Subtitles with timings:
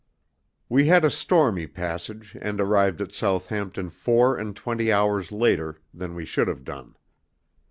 [0.67, 6.15] We had a stormy passage, and arrived at Southampton four and twenty hours later than
[6.15, 6.95] we should have done.